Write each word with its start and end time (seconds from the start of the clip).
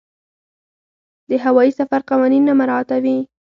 د 1.29 1.31
هوايي 1.45 1.71
سفر 1.79 2.01
قوانین 2.09 2.43
نه 2.49 2.53
مراعاتوي. 2.59 3.17